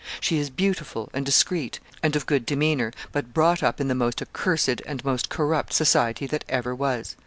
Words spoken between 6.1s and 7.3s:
that ever was.